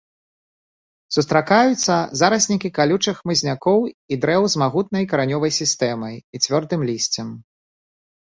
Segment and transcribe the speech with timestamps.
[1.15, 3.79] Сустракаюцца зараснікі калючых хмызнякоў
[4.15, 7.27] і дрэў з магутнай каранёвай сістэмай і цвёрдым лісцем.